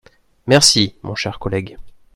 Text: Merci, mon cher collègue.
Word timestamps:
Merci, 0.47 0.95
mon 1.03 1.13
cher 1.13 1.37
collègue. 1.37 1.77